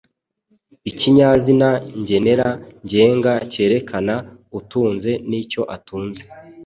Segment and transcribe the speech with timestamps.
[0.89, 1.69] Ikinyazina
[1.99, 2.49] ngenera
[2.83, 4.15] ngenga kerekana
[4.57, 6.23] utunze n’icyo atunze.